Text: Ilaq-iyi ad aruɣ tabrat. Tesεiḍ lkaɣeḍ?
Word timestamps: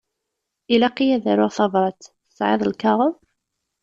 Ilaq-iyi 0.73 1.15
ad 1.17 1.25
aruɣ 1.31 1.51
tabrat. 1.57 2.01
Tesεiḍ 2.27 2.61
lkaɣeḍ? 2.71 3.13